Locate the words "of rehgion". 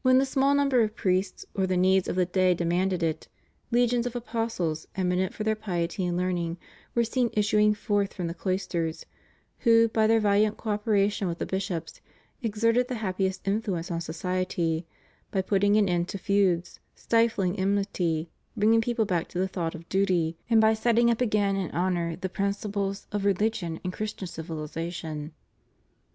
23.12-23.78